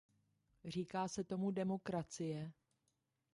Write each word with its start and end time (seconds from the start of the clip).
Říká 0.65 1.07
se 1.07 1.23
tomu 1.23 1.51
demokracie. 1.51 2.51